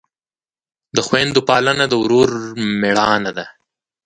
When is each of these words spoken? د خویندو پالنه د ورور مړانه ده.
د 0.95 0.97
خویندو 1.07 1.41
پالنه 1.49 1.85
د 1.89 1.93
ورور 2.03 2.29
مړانه 2.81 3.31
ده. 3.37 3.45